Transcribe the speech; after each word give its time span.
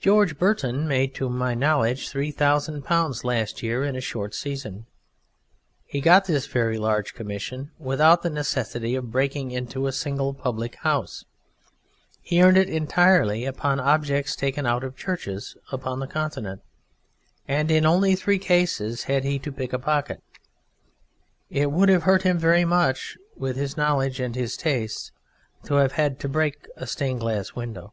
George 0.00 0.38
Burton 0.38 0.86
made 0.86 1.12
to 1.16 1.28
my 1.28 1.54
knowledge 1.54 2.08
three 2.08 2.30
thousand 2.30 2.82
pounds 2.84 3.24
last 3.24 3.64
year 3.64 3.82
in 3.82 3.96
a 3.96 4.00
short 4.00 4.32
season; 4.32 4.86
he 5.84 6.00
got 6.00 6.26
this 6.26 6.46
very 6.46 6.78
large 6.78 7.14
commission 7.14 7.72
without 7.80 8.22
the 8.22 8.30
necessity 8.30 8.94
of 8.94 9.10
breaking 9.10 9.50
into 9.50 9.88
a 9.88 9.92
single 9.92 10.32
public 10.34 10.76
house; 10.84 11.24
he 12.22 12.40
earned 12.40 12.56
it 12.56 12.68
entirely 12.70 13.44
upon 13.44 13.80
objects 13.80 14.36
taken 14.36 14.66
out 14.66 14.84
of 14.84 14.96
churches 14.96 15.56
upon 15.72 15.98
the 15.98 16.06
Continent, 16.06 16.62
and 17.48 17.68
in 17.68 17.84
only 17.84 18.14
three 18.14 18.38
cases 18.38 19.02
had 19.02 19.24
he 19.24 19.36
to 19.40 19.50
pick 19.50 19.72
a 19.72 19.80
pocket. 19.80 20.22
It 21.50 21.72
would 21.72 21.88
have 21.88 22.04
hurt 22.04 22.22
him 22.22 22.38
very 22.38 22.64
much 22.64 23.18
with 23.34 23.56
his 23.56 23.76
knowledge 23.76 24.20
and 24.20 24.32
tastes 24.32 25.10
to 25.64 25.74
have 25.74 25.90
had 25.94 26.20
to 26.20 26.28
break 26.28 26.68
a 26.76 26.86
stained 26.86 27.18
glass 27.18 27.54
window. 27.56 27.92